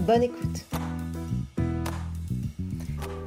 [0.00, 0.64] Bonne écoute.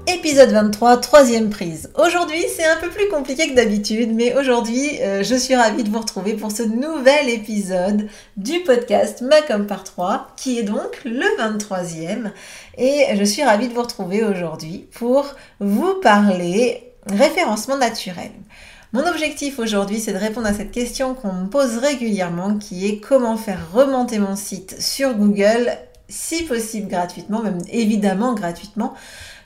[0.07, 1.91] Épisode 23, troisième prise.
[1.97, 5.89] Aujourd'hui, c'est un peu plus compliqué que d'habitude, mais aujourd'hui, euh, je suis ravie de
[5.89, 11.25] vous retrouver pour ce nouvel épisode du podcast Macom par 3, qui est donc le
[11.39, 12.31] 23e.
[12.77, 15.25] Et je suis ravie de vous retrouver aujourd'hui pour
[15.59, 18.31] vous parler référencement naturel.
[18.93, 22.99] Mon objectif aujourd'hui, c'est de répondre à cette question qu'on me pose régulièrement, qui est
[22.99, 25.71] comment faire remonter mon site sur Google,
[26.09, 28.93] si possible gratuitement, même évidemment gratuitement.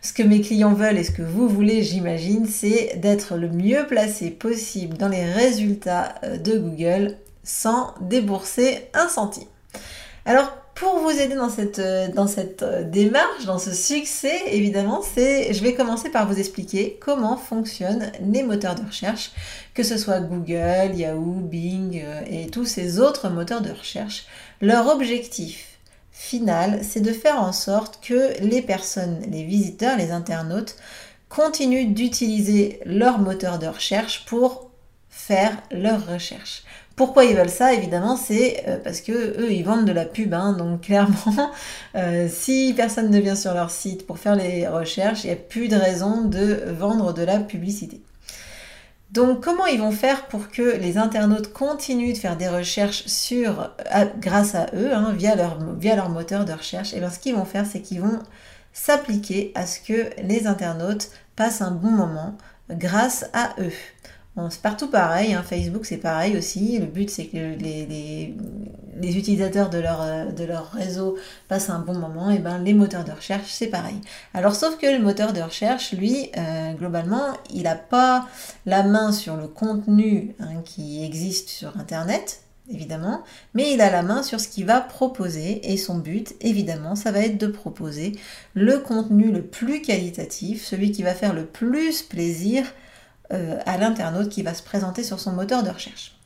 [0.01, 3.85] Ce que mes clients veulent et ce que vous voulez, j'imagine, c'est d'être le mieux
[3.87, 9.47] placé possible dans les résultats euh, de Google sans débourser un centime.
[10.25, 15.01] Alors, pour vous aider dans cette, euh, dans cette euh, démarche, dans ce succès, évidemment,
[15.03, 19.31] c'est, je vais commencer par vous expliquer comment fonctionnent les moteurs de recherche,
[19.75, 24.25] que ce soit Google, Yahoo, Bing et tous ces autres moteurs de recherche.
[24.61, 25.70] Leur objectif
[26.21, 30.75] final, c'est de faire en sorte que les personnes, les visiteurs, les internautes,
[31.29, 34.69] continuent d'utiliser leur moteur de recherche pour
[35.09, 36.63] faire leurs recherches.
[36.95, 40.33] Pourquoi ils veulent ça Évidemment, c'est euh, parce que eux, ils vendent de la pub.
[40.35, 40.53] Hein.
[40.53, 41.51] donc clairement,
[41.95, 45.37] euh, si personne ne vient sur leur site pour faire les recherches, il n'y a
[45.37, 47.99] plus de raison de vendre de la publicité.
[49.11, 53.71] Donc comment ils vont faire pour que les internautes continuent de faire des recherches sur,
[54.19, 56.93] grâce à eux, hein, via, leur, via leur moteur de recherche?
[56.93, 58.19] Et eh bien ce qu'ils vont faire, c'est qu'ils vont
[58.73, 62.37] s'appliquer à ce que les internautes passent un bon moment
[62.69, 63.73] grâce à eux
[64.49, 65.43] c'est partout pareil, hein.
[65.43, 66.77] Facebook c'est pareil aussi.
[66.79, 68.35] Le but c'est que les,
[69.09, 71.17] utilisateurs de leur, euh, de réseau
[71.47, 72.29] passent un bon moment.
[72.29, 73.99] Et ben les moteurs de recherche c'est pareil.
[74.33, 78.27] Alors sauf que le moteur de recherche, lui, euh, globalement, il n'a pas
[78.65, 83.23] la main sur le contenu hein, qui existe sur Internet, évidemment,
[83.53, 87.11] mais il a la main sur ce qu'il va proposer et son but, évidemment, ça
[87.11, 88.13] va être de proposer
[88.53, 92.65] le contenu le plus qualitatif, celui qui va faire le plus plaisir
[93.33, 96.17] euh, à l'internaute qui va se présenter sur son moteur de recherche.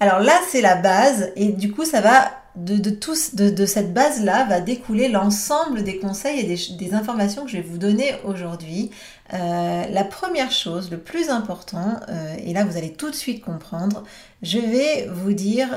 [0.00, 4.60] Alors là, c'est la base et du coup, ça va de, de, cette base-là va
[4.60, 8.90] découler l'ensemble des conseils et des, informations que je vais vous donner aujourd'hui.
[9.32, 13.44] Euh, la première chose, le plus important, euh, et là vous allez tout de suite
[13.44, 14.02] comprendre,
[14.42, 15.68] je vais vous dire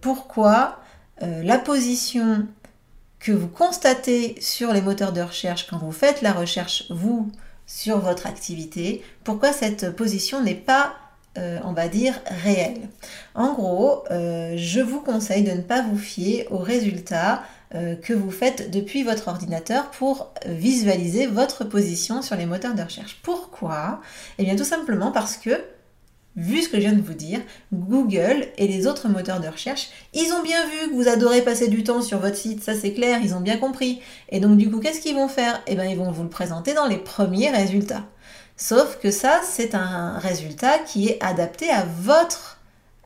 [0.00, 0.78] pourquoi
[1.20, 2.48] la position
[3.20, 7.30] que vous constatez sur les moteurs de recherche quand vous faites la recherche, vous,
[7.66, 10.94] sur votre activité, pourquoi cette position n'est pas,
[11.38, 12.88] euh, on va dire, réelle.
[13.34, 17.42] En gros, euh, je vous conseille de ne pas vous fier aux résultats
[17.74, 22.82] euh, que vous faites depuis votre ordinateur pour visualiser votre position sur les moteurs de
[22.82, 23.18] recherche.
[23.22, 24.02] Pourquoi?
[24.36, 25.58] Eh bien tout simplement parce que
[26.36, 27.40] vu ce que je viens de vous dire,
[27.72, 31.68] Google et les autres moteurs de recherche, ils ont bien vu que vous adorez passer
[31.68, 34.00] du temps sur votre site, ça c'est clair, ils ont bien compris.
[34.28, 35.62] Et donc du coup, qu'est-ce qu'ils vont faire?
[35.66, 38.04] Eh bien, ils vont vous le présenter dans les premiers résultats.
[38.56, 42.58] Sauf que ça, c'est un résultat qui est adapté à votre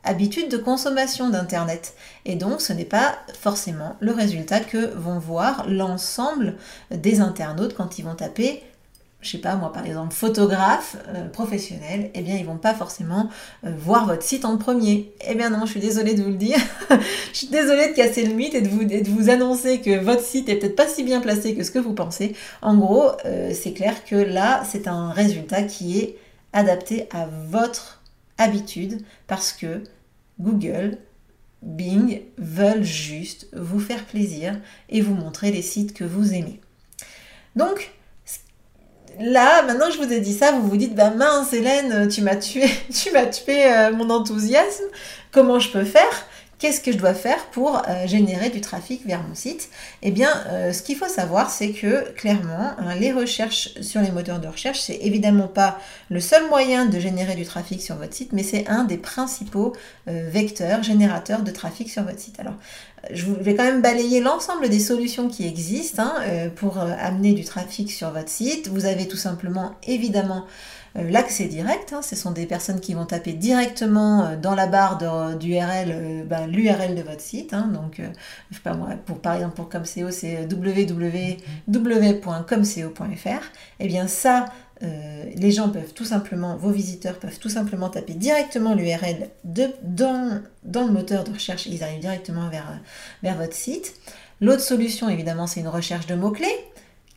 [0.03, 1.93] habitude de consommation d'Internet.
[2.25, 6.55] Et donc, ce n'est pas forcément le résultat que vont voir l'ensemble
[6.91, 8.63] des internautes quand ils vont taper
[9.21, 13.29] je sais pas moi par exemple photographe euh, professionnel, eh bien ils vont pas forcément
[13.65, 15.11] euh, voir votre site en premier.
[15.27, 16.59] Eh bien non, je suis désolée de vous le dire.
[16.89, 20.21] je suis désolée de casser le mythe et de vous, de vous annoncer que votre
[20.21, 22.35] site est peut-être pas si bien placé que ce que vous pensez.
[22.61, 26.17] En gros, euh, c'est clair que là, c'est un résultat qui est
[26.53, 28.01] adapté à votre
[28.37, 29.81] habitude parce que
[30.39, 30.99] Google
[31.63, 34.59] Bing veulent juste vous faire plaisir
[34.89, 36.61] et vous montrer les sites que vous aimez.
[37.55, 37.96] Donc,
[39.19, 42.21] là, maintenant que je vous ai dit ça, vous vous dites, bah mince Hélène, tu
[42.21, 44.85] m'as tué, tu m'as tué euh, mon enthousiasme,
[45.31, 46.25] comment je peux faire?
[46.59, 49.69] Qu'est-ce que je dois faire pour euh, générer du trafic vers mon site?
[50.01, 54.09] Eh bien, euh, ce qu'il faut savoir, c'est que clairement, hein, les recherches sur les
[54.09, 58.15] moteurs de recherche, c'est évidemment pas le seul moyen de générer du trafic sur votre
[58.15, 59.73] site, mais c'est un des principaux
[60.07, 62.39] vecteurs générateurs de trafic sur votre site.
[62.39, 62.55] Alors,
[63.11, 67.91] je vais quand même balayer l'ensemble des solutions qui existent hein, pour amener du trafic
[67.91, 68.67] sur votre site.
[68.69, 73.05] Vous avez tout simplement, évidemment, euh, l'accès direct, hein, ce sont des personnes qui vont
[73.05, 74.97] taper directement euh, dans la barre
[75.37, 77.53] d'URL euh, ben, l'URL de votre site.
[77.53, 77.69] Hein.
[77.73, 78.01] donc,
[79.05, 83.27] pour, par exemple pour Comseo, c'est www.comseo.fr.
[83.27, 83.39] Et
[83.79, 84.45] eh bien ça,
[84.81, 90.91] les gens peuvent tout simplement, vos visiteurs peuvent tout simplement taper directement l'URL dans, le
[90.91, 92.79] moteur de recherche ils arrivent directement vers,
[93.23, 93.95] vers votre site.
[94.39, 96.65] L'autre solution, évidemment, c'est une recherche de mots-clés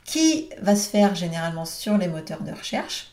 [0.04, 3.09] qui va se faire généralement sur les moteurs de recherche.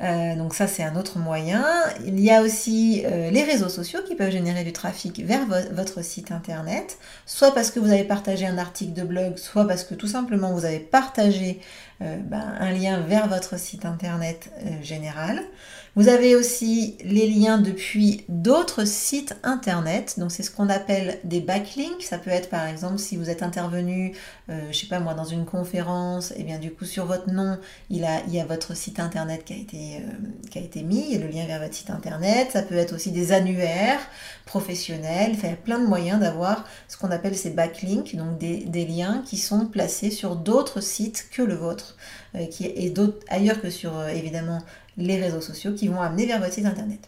[0.00, 1.64] Euh, donc ça, c'est un autre moyen.
[2.04, 6.02] Il y a aussi euh, les réseaux sociaux qui peuvent générer du trafic vers votre
[6.02, 9.94] site internet, soit parce que vous avez partagé un article de blog, soit parce que
[9.94, 11.60] tout simplement vous avez partagé
[12.04, 14.50] euh, ben, un lien vers votre site internet
[14.82, 15.42] général.
[15.96, 20.18] Vous avez aussi les liens depuis d'autres sites internet.
[20.18, 22.02] Donc c'est ce qu'on appelle des backlinks.
[22.02, 24.12] Ça peut être par exemple si vous êtes intervenu,
[24.50, 27.58] euh, je sais pas moi, dans une conférence, et bien du coup sur votre nom,
[27.90, 31.20] il, y a votre site internet qui a été, euh, qui a été mis, il
[31.20, 32.48] le lien vers votre site internet.
[32.52, 34.00] Ça peut être aussi des annuaires
[34.46, 35.36] professionnels.
[35.40, 39.22] il y a plein de moyens d'avoir ce qu'on appelle ces backlinks, donc des, liens
[39.24, 41.93] qui sont placés sur d'autres sites que le vôtre,
[42.34, 44.60] euh, qui est d'autres ailleurs que sur évidemment
[44.96, 47.00] les réseaux sociaux qui vont amener vers votre site internet.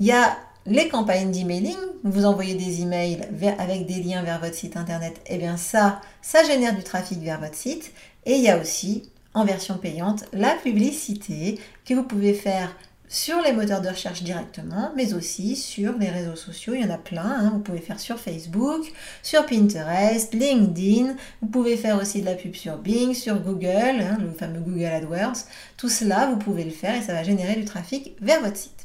[0.00, 0.36] Il y a
[0.66, 3.20] les campagnes d'emailing, vous envoyez des emails
[3.58, 7.20] avec des liens vers votre site internet, et eh bien ça, ça génère du trafic
[7.20, 7.92] vers votre site.
[8.24, 12.74] Et il y a aussi, en version payante, la publicité que vous pouvez faire
[13.08, 16.74] sur les moteurs de recherche directement, mais aussi sur les réseaux sociaux.
[16.74, 17.22] Il y en a plein.
[17.22, 17.50] Hein.
[17.54, 18.92] Vous pouvez faire sur Facebook,
[19.22, 21.14] sur Pinterest, LinkedIn.
[21.40, 24.84] Vous pouvez faire aussi de la pub sur Bing, sur Google, hein, le fameux Google
[24.84, 25.44] AdWords.
[25.76, 28.75] Tout cela, vous pouvez le faire et ça va générer du trafic vers votre site.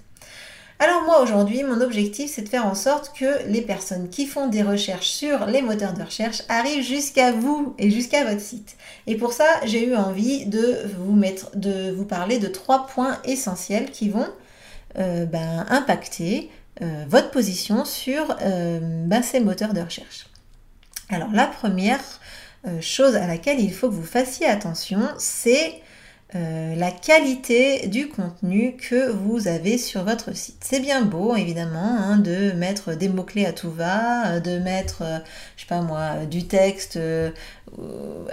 [0.81, 4.47] Alors moi aujourd'hui, mon objectif, c'est de faire en sorte que les personnes qui font
[4.47, 8.77] des recherches sur les moteurs de recherche arrivent jusqu'à vous et jusqu'à votre site.
[9.05, 13.19] Et pour ça, j'ai eu envie de vous mettre, de vous parler de trois points
[13.25, 14.27] essentiels qui vont
[14.97, 16.49] euh, ben, impacter
[16.81, 20.25] euh, votre position sur euh, ben, ces moteurs de recherche.
[21.09, 22.01] Alors la première
[22.79, 25.81] chose à laquelle il faut que vous fassiez attention, c'est
[26.33, 30.63] euh, la qualité du contenu que vous avez sur votre site.
[30.63, 35.01] C'est bien beau, évidemment, hein, de mettre des mots-clés à tout va, euh, de mettre,
[35.01, 35.19] euh,
[35.57, 36.97] je sais pas moi, du texte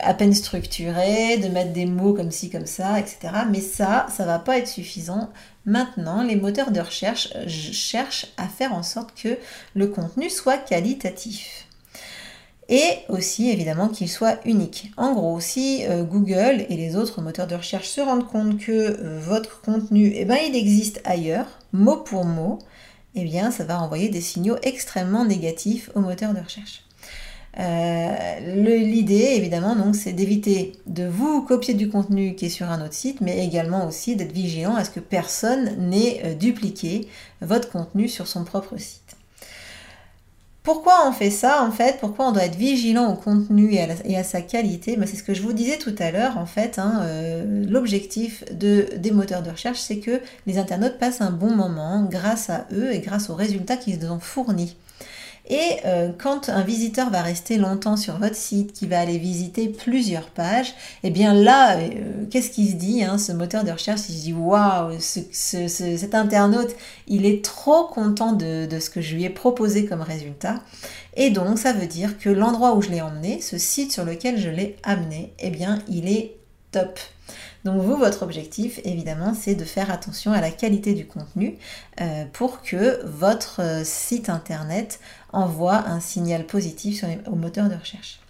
[0.01, 3.19] à peine structuré, de mettre des mots comme ci, comme ça, etc.
[3.51, 5.31] Mais ça, ça va pas être suffisant.
[5.67, 9.37] Maintenant, les moteurs de recherche cherchent à faire en sorte que
[9.75, 11.68] le contenu soit qualitatif
[12.69, 14.93] et aussi évidemment qu'il soit unique.
[14.97, 18.73] En gros, si euh, Google et les autres moteurs de recherche se rendent compte que
[18.73, 22.59] euh, votre contenu, eh ben, il existe ailleurs, mot pour mot,
[23.15, 26.85] eh bien ça va envoyer des signaux extrêmement négatifs aux moteurs de recherche.
[27.59, 32.85] Euh, l'idée, évidemment, donc, c'est d'éviter de vous copier du contenu qui est sur un
[32.85, 37.09] autre site, mais également aussi d'être vigilant à ce que personne n'ait dupliqué
[37.41, 39.18] votre contenu sur son propre site.
[40.69, 41.97] Pourquoi on fait ça en fait?
[41.99, 44.99] Pourquoi on doit être vigilant au contenu et à, sa qualité?
[44.99, 46.79] Ben, C'est ce que je vous disais tout à l'heure en fait.
[46.79, 51.57] Hein, euh, l'objectif de, des moteurs de recherche, c'est que les internautes passent un bon
[51.57, 54.77] moment grâce à eux et grâce aux résultats qu'ils ont fournis.
[55.49, 59.69] Et euh, quand un visiteur va rester longtemps sur votre site, qui va aller visiter
[59.69, 64.03] plusieurs pages, eh bien là, euh, qu'est-ce qu'il se dit hein, Ce moteur de recherche,
[64.11, 66.71] il se dit waouh, cet internaute,
[67.07, 70.57] il est trop content de, de, ce que je lui ai proposé comme résultat.
[71.17, 74.39] Et donc, ça veut dire que l'endroit où je l'ai emmené, ce site sur lequel
[74.39, 76.39] je l'ai amené, eh bien, il est
[76.71, 76.99] top.
[77.65, 81.59] Donc vous, votre objectif, évidemment, c'est de faire attention à la qualité du contenu
[82.01, 85.01] euh, pour que votre euh, site internet
[85.33, 88.21] envoie un signal positif les, au moteur de recherche.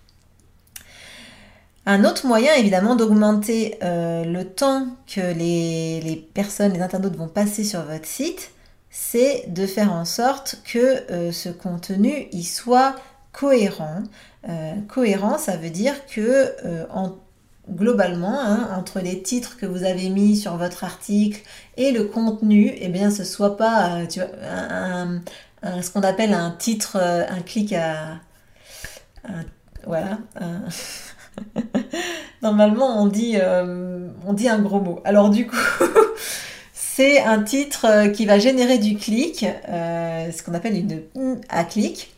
[1.87, 7.65] Un autre moyen, évidemment, d'augmenter euh, le temps que les, personnes, les internautes vont passer
[7.65, 8.51] sur votre site,
[8.91, 12.97] c'est de faire en sorte que ce contenu y soit
[13.33, 14.03] cohérent.
[14.89, 16.55] cohérent, ça veut dire que
[16.91, 17.15] en
[17.71, 21.43] globalement, hein, entre les titres que vous avez mis sur votre article
[21.77, 24.05] et le contenu, eh bien, ce soit pas
[25.65, 28.21] euh, ce qu'on appelle un titre, euh, un clic à.
[29.87, 30.19] voilà.
[32.43, 35.01] Normalement, on dit, euh, on dit un gros mot.
[35.05, 35.57] Alors, du coup.
[36.73, 42.13] c'est un titre qui va générer du clic, ce qu'on appelle une à clic.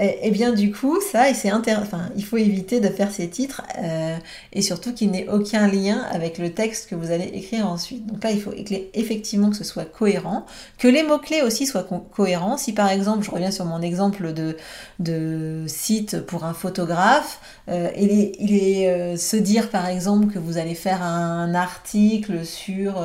[0.00, 4.16] Et, bien du coup, ça, il faut éviter de faire ces titres euh,
[4.52, 8.06] et surtout qu'il n'ait aucun lien avec le texte que vous allez écrire ensuite.
[8.06, 8.52] Donc là, il faut
[8.94, 10.46] effectivement que ce soit cohérent,
[10.78, 12.56] que les mots-clés aussi soient cohérents.
[12.56, 18.12] Si par exemple, je reviens sur mon exemple de, site pour un photographe, euh, il
[18.12, 23.02] est, il est euh, se dire par exemple que vous allez faire un article sur,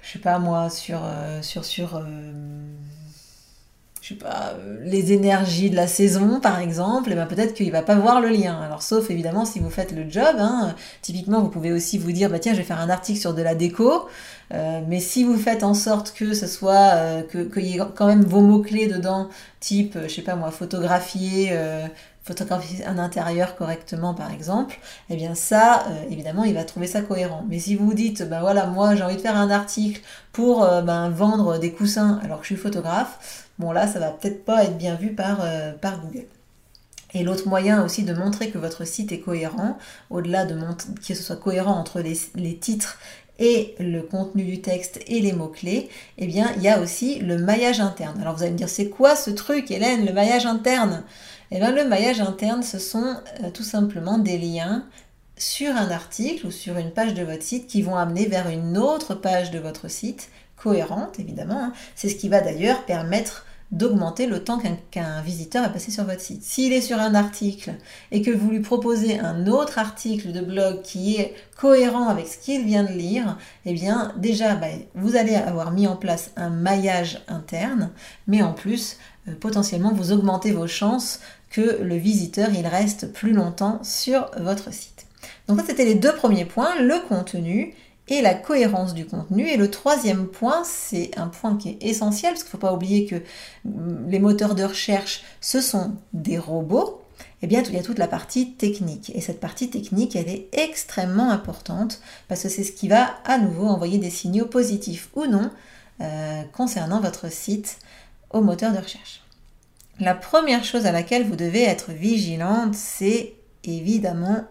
[0.00, 1.02] je sais pas moi, sur,
[1.42, 2.02] sur, sur
[4.10, 7.70] je sais pas, euh, les énergies de la saison, par exemple, et ben peut-être qu'il
[7.70, 8.60] va pas voir le lien.
[8.60, 12.28] Alors, sauf évidemment si vous faites le job, hein, typiquement, vous pouvez aussi vous dire,
[12.28, 14.08] bah tiens, je vais faire un article sur de la déco,
[14.52, 18.06] euh, mais si vous faites en sorte que ce soit, euh, qu'il y ait quand
[18.06, 19.28] même vos mots-clés dedans,
[19.60, 21.52] type, je sais pas moi, photographier,
[22.22, 27.44] photographier un intérieur correctement par exemple, eh bien ça, évidemment, il va trouver ça cohérent.
[27.48, 30.60] Mais si vous vous dites, ben voilà, moi j'ai envie de faire un article pour
[30.60, 34.64] ben, vendre des coussins alors que je suis photographe, bon là, ça va peut-être pas
[34.64, 35.72] être bien vu par, euh,
[36.02, 36.26] Google.
[37.12, 39.78] Et l'autre moyen aussi de montrer que votre site est cohérent,
[40.10, 40.56] au-delà de
[41.06, 42.98] que ce soit cohérent entre les, titres
[43.38, 47.36] et le contenu du texte et les mots-clés, eh bien, il y a aussi le
[47.38, 48.20] maillage interne.
[48.20, 51.02] Alors vous allez me dire, c'est quoi ce truc, Hélène, le maillage interne?
[51.52, 54.84] Eh bien, le maillage interne, ce sont euh, tout simplement des liens
[55.36, 58.78] sur un article ou sur une page de votre site qui vont amener vers une
[58.78, 61.64] autre page de votre site, cohérente évidemment.
[61.64, 61.72] Hein.
[61.96, 66.20] C'est ce qui va d'ailleurs permettre d'augmenter le temps qu'un visiteur va passer sur votre
[66.20, 66.42] site.
[66.42, 67.74] S'il est sur un article
[68.10, 72.38] et que vous lui proposez un autre article de blog qui est cohérent avec ce
[72.38, 76.50] qu'il vient de lire, eh bien déjà bah, vous allez avoir mis en place un
[76.50, 77.90] maillage interne,
[78.26, 83.32] mais en plus euh, potentiellement vous augmentez vos chances que le visiteur il reste plus
[83.32, 85.06] longtemps sur votre site.
[85.48, 87.74] Donc ça c'était les deux premiers points, le contenu
[88.10, 89.48] et la cohérence du contenu.
[89.48, 92.74] Et le troisième point, c'est un point qui est essentiel, parce qu'il ne faut pas
[92.74, 93.16] oublier que
[93.64, 97.00] mm, les moteurs de recherche, ce sont des robots.
[97.42, 99.12] Eh bien, il y a toute la partie technique.
[99.14, 103.38] Et cette partie technique, elle est extrêmement importante, parce que c'est ce qui va à
[103.38, 105.50] nouveau envoyer des signaux positifs ou non
[106.00, 107.78] euh, concernant votre site
[108.30, 109.19] au moteur de recherche.
[110.00, 114.44] La première chose à laquelle vous devez être vigilante, c'est évidemment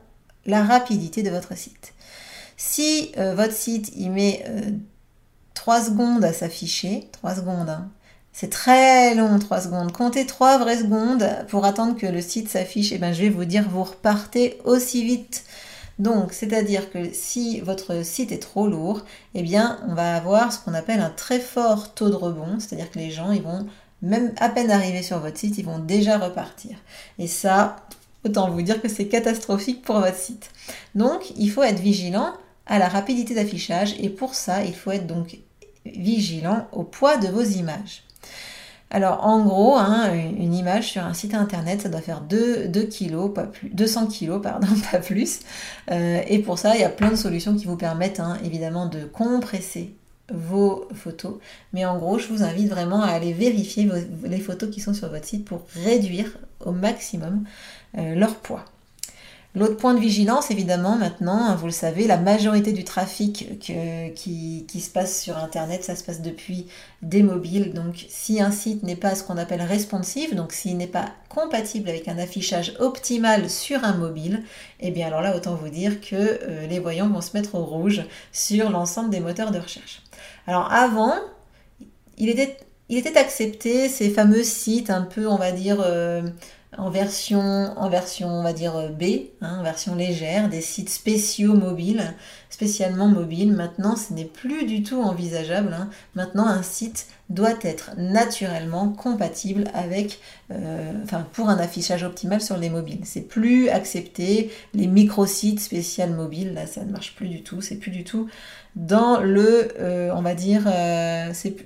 [0.46, 1.94] la rapidité de votre site.
[2.56, 4.46] Si euh, votre site il met
[5.56, 7.90] 3 euh, secondes à s'afficher, 3 secondes, hein,
[8.32, 12.92] c'est très long 3 secondes, comptez 3 vraies secondes pour attendre que le site s'affiche,
[12.92, 15.46] et eh ben je vais vous dire vous repartez aussi vite.
[15.98, 19.04] Donc, c'est-à-dire que si votre site est trop lourd,
[19.34, 22.90] eh bien, on va avoir ce qu'on appelle un très fort taux de rebond, c'est-à-dire
[22.90, 23.68] que les gens, ils vont
[24.02, 26.78] même à peine arriver sur votre site, ils vont déjà repartir.
[27.18, 27.76] Et ça,
[28.26, 30.52] autant vous dire que c'est catastrophique pour votre site.
[30.96, 32.34] Donc, il faut être vigilant
[32.66, 35.40] à la rapidité d'affichage et pour ça, il faut être donc
[35.86, 38.04] vigilant au poids de vos images.
[38.92, 43.32] Alors en gros, hein, une image sur un site internet, ça doit faire 2, kg,
[43.34, 45.40] pas plus, 200 kg, pardon, pas plus.
[45.92, 48.88] Euh, et pour ça, il y a plein de solutions qui vous permettent hein, évidemment
[48.88, 49.94] de compresser
[50.32, 51.36] vos photos.
[51.74, 53.90] Mais en gros, je vous invite vraiment à aller vérifier
[54.24, 57.44] les photos qui sont sur votre site pour réduire au maximum
[57.98, 58.66] euh, leur poids.
[59.60, 64.90] L'autre point de vigilance, évidemment, maintenant, vous le savez, la majorité du trafic qui, se
[64.90, 66.68] passe sur Internet, ça se passe depuis
[67.02, 67.74] des mobiles.
[67.74, 71.90] Donc, si un site n'est pas ce qu'on appelle responsive, donc s'il n'est pas compatible
[71.90, 74.44] avec un affichage optimal sur un mobile,
[74.80, 77.66] eh bien alors là, autant vous dire que euh, les voyants vont se mettre au
[77.66, 80.04] rouge sur l'ensemble des moteurs de recherche.
[80.48, 81.16] Alors avant,
[82.18, 82.56] il était,
[82.88, 86.22] il était accepté ces fameux sites un peu, on va dire, euh,
[86.78, 89.04] en version, en version, on va dire euh, B,
[89.42, 92.14] hein, en version légère, des sites spéciaux mobiles,
[92.52, 93.54] spécialement mobiles.
[93.54, 95.74] Maintenant, ce n'est plus du tout envisageable.
[95.74, 95.90] Hein.
[96.14, 100.20] Maintenant, un site doit être naturellement compatible avec,
[100.52, 103.02] euh, enfin, pour un affichage optimal sur les mobiles.
[103.04, 104.52] C'est plus accepté.
[104.76, 107.62] Les micro-sites spéciaux mobiles, là, ça ne marche plus du tout.
[107.62, 108.30] C'est plus du tout
[108.76, 110.66] dans le, euh, on va dire,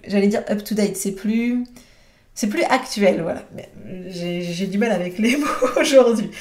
[0.08, 0.96] j'allais dire up to date.
[0.96, 1.66] C'est plus
[2.36, 3.44] c'est plus actuel, voilà.
[4.08, 5.46] J'ai du mal avec les mots
[5.80, 6.32] aujourd'hui.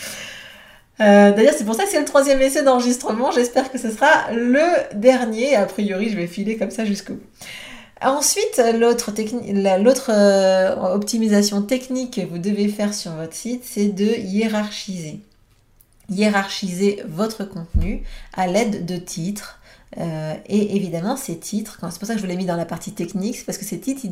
[1.01, 3.31] Euh, d'ailleurs, c'est pour ça que c'est le troisième essai d'enregistrement.
[3.31, 4.63] J'espère que ce sera le
[4.95, 5.57] dernier.
[5.57, 7.27] A priori, je vais filer comme ça jusqu'au bout.
[8.01, 15.21] Ensuite, l'autre euh, optimisation technique que vous devez faire sur votre site, c'est de hiérarchiser.
[16.09, 18.03] Hiérarchiser votre contenu
[18.35, 19.61] à l'aide de titres,
[19.99, 22.65] euh, et évidemment, ces titres, c'est pour ça que je vous l'ai mis dans la
[22.65, 24.03] partie technique, c'est parce que ces titres,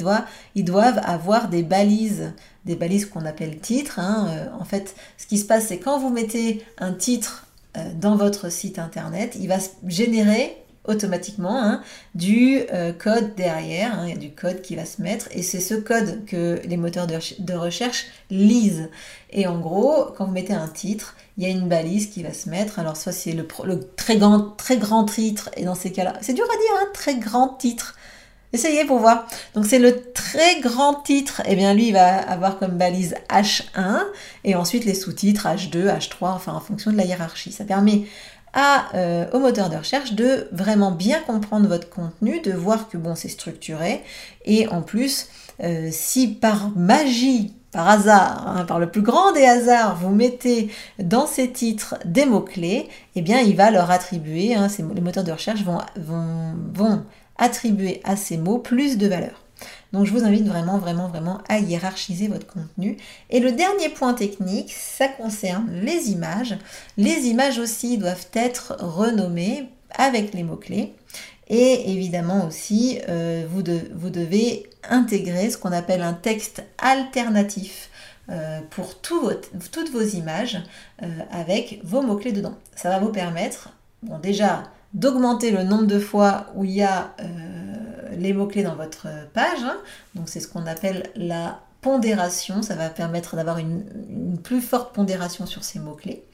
[0.55, 2.33] ils doivent, avoir des balises,
[2.67, 3.99] des balises qu'on appelle titres.
[3.99, 4.29] Hein.
[4.31, 7.47] Euh, en fait, ce qui se passe, c'est quand vous mettez un titre
[7.77, 9.57] euh, dans votre site internet, il va
[9.87, 10.57] générer
[10.91, 11.83] automatiquement hein,
[12.15, 15.43] du euh, code derrière, hein, il y a du code qui va se mettre, et
[15.43, 18.91] c'est ce code que les moteurs de, recherche lisent.
[19.31, 22.33] Et en gros, quand vous mettez un titre, il y a une balise qui va
[22.33, 22.79] se mettre.
[22.79, 23.47] Alors soit c'est le,
[23.97, 26.91] très, grand, très grand titre, et dans ces cas-là, c'est dur à dire, un hein,
[26.93, 27.97] très grand titre.
[28.53, 29.29] Essayez pour voir.
[29.55, 31.41] Donc c'est le très grand titre.
[31.43, 34.03] Et eh bien lui, il va avoir comme balise H1
[34.43, 37.53] et ensuite les sous-titres H2, H3, enfin en fonction de la hiérarchie.
[37.53, 38.03] Ça permet
[38.95, 43.15] euh, au moteur de recherche de vraiment bien comprendre votre contenu, de voir que bon,
[43.15, 44.03] c'est structuré.
[44.45, 45.29] Et en plus,
[45.63, 50.71] euh, si par magie, par hasard, hein, par le plus grand des hasards, vous mettez
[50.99, 55.33] dans ces titres des mots-clés, eh bien, il va leur attribuer, hein, les moteurs de
[55.33, 57.05] recherche vont, vont, vont
[57.39, 59.45] attribuer à ces mots plus de valeur.
[59.93, 62.97] Donc je vous invite vraiment, vraiment, vraiment à hiérarchiser votre contenu.
[63.31, 66.57] Et le dernier point technique, ça concerne les images.
[66.97, 70.95] Les images aussi doivent être renommées avec les mots-clés.
[71.49, 77.91] Et évidemment aussi, euh, vous, devez intégrer ce qu'on appelle un texte alternatif
[78.31, 80.63] euh, pour toutes vos images
[81.03, 82.55] euh, avec vos mots-clés dedans.
[82.77, 83.71] Ça va vous permettre,
[84.05, 84.63] bon déjà,
[84.95, 87.17] d'augmenter le nombre de fois où il y a
[88.21, 89.63] les mots-clés dans votre page.
[89.63, 89.79] Hein.
[90.15, 92.63] Donc c'est ce qu'on appelle la pondération.
[92.63, 96.25] Ça va permettre d'avoir une, plus forte pondération sur ces mots-clés.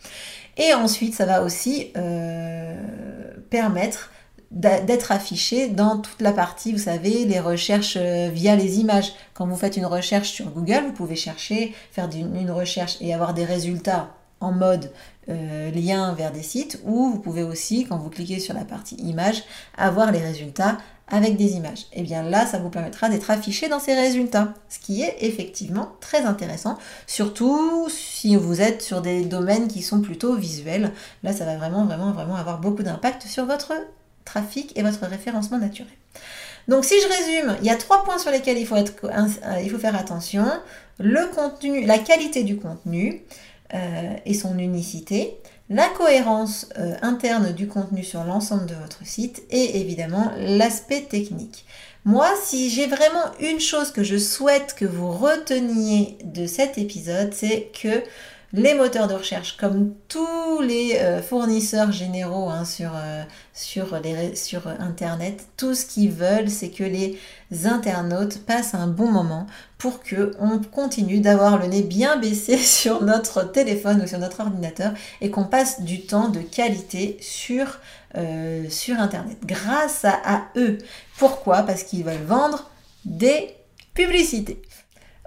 [0.57, 2.75] Et ensuite, ça va aussi euh,
[3.51, 4.11] permettre
[4.51, 9.13] d'être affiché dans toute la partie, vous savez, les recherches euh, via les images.
[9.35, 13.35] Quand vous faites une recherche sur Google, vous pouvez chercher, faire une recherche et avoir
[13.35, 14.91] des résultats en mode
[15.29, 18.95] euh, lien vers des sites ou vous pouvez aussi, quand vous cliquez sur la partie
[18.97, 19.43] images,
[19.77, 20.79] avoir les résultats
[21.09, 21.87] avec des images.
[21.93, 25.17] Et eh bien là, ça vous permettra d'être affiché dans ces résultats, ce qui est
[25.21, 30.93] effectivement très intéressant, surtout si vous êtes sur des domaines qui sont plutôt visuels.
[31.23, 33.73] Là, ça va vraiment, vraiment, vraiment avoir beaucoup d'impact sur votre
[34.25, 35.93] trafic et votre référencement naturel.
[36.69, 39.61] Donc si je résume, il y a trois points sur lesquels il faut, être, euh,
[39.63, 40.45] il faut faire attention.
[40.99, 43.23] Le contenu, la qualité du contenu
[43.73, 49.81] et son unicité la cohérence euh, interne du contenu sur l'ensemble de votre site et
[49.81, 51.65] évidemment l'aspect technique.
[52.05, 57.35] Moi, si j'ai vraiment une chose que je souhaite que vous reteniez de cet épisode,
[57.35, 58.05] c'est que
[58.57, 63.23] les moteurs de recherche, comme tous les euh, fournisseurs généraux hein, sur, euh,
[63.53, 64.01] sur,
[64.35, 67.19] sur Internet, tout ce qu'ils veulent, c'est que les
[67.65, 73.03] internautes passent un bon moment pour que on continue d'avoir le nez bien baissé sur
[73.03, 77.79] notre téléphone ou sur notre ordinateur et qu'on passe du temps de qualité sur,
[78.17, 80.79] euh, sur Internet grâce à eux.
[81.19, 81.63] Pourquoi?
[81.63, 82.71] Parce qu'ils veulent vendre
[83.05, 83.55] des
[83.93, 84.63] publicités.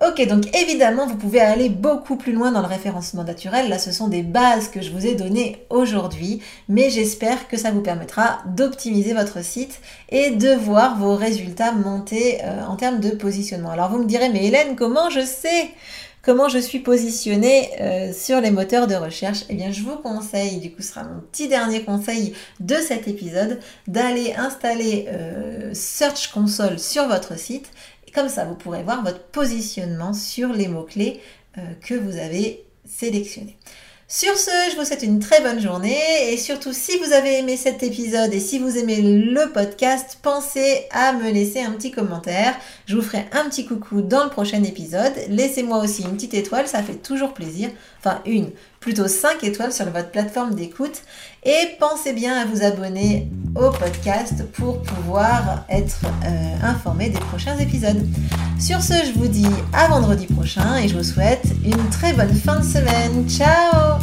[0.01, 3.67] Ok, donc évidemment, vous pouvez aller beaucoup plus loin dans le référencement naturel.
[3.67, 7.71] Là, ce sont des bases que je vous ai données aujourd'hui, mais j'espère que ça
[7.71, 13.09] vous permettra d'optimiser votre site et de voir vos résultats monter euh, en termes de
[13.09, 13.71] positionnement.
[13.71, 15.71] Alors, vous me direz, mais Hélène, comment je sais?
[16.21, 19.45] Comment je suis positionnée euh, sur les moteurs de recherche?
[19.49, 23.07] Eh bien, je vous conseille, du coup, ce sera mon petit dernier conseil de cet
[23.07, 27.69] épisode, d'aller installer euh, Search Console sur votre site
[28.11, 31.21] comme ça, vous pourrez voir votre positionnement sur les mots-clés
[31.57, 33.57] euh, que vous avez sélectionnés.
[34.11, 37.57] Sur ce, je vous souhaite une très bonne journée et surtout si vous avez aimé
[37.57, 42.55] cet épisode et si vous aimez le podcast, pensez à me laisser un petit commentaire.
[42.87, 45.13] Je vous ferai un petit coucou dans le prochain épisode.
[45.29, 47.69] Laissez-moi aussi une petite étoile, ça fait toujours plaisir.
[47.99, 51.01] Enfin une, plutôt 5 étoiles sur votre plateforme d'écoute.
[51.43, 57.57] Et pensez bien à vous abonner au podcast pour pouvoir être euh, informé des prochains
[57.57, 58.05] épisodes.
[58.59, 62.33] Sur ce, je vous dis à vendredi prochain et je vous souhaite une très bonne
[62.33, 63.27] fin de semaine.
[63.29, 63.99] Ciao